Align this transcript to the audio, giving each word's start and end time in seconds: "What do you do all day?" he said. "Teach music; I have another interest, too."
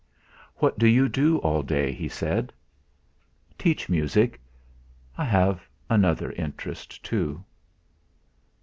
"What 0.55 0.79
do 0.79 0.87
you 0.87 1.07
do 1.07 1.37
all 1.41 1.61
day?" 1.61 1.91
he 1.93 2.09
said. 2.09 2.51
"Teach 3.55 3.87
music; 3.87 4.41
I 5.15 5.25
have 5.25 5.69
another 5.91 6.31
interest, 6.31 7.03
too." 7.05 7.43